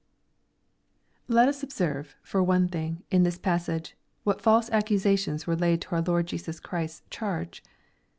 [1.27, 5.89] Let us observe, for one thing, in this passage, what foist accusations were laid to
[5.91, 7.61] our Lord Jesus Christ's charge.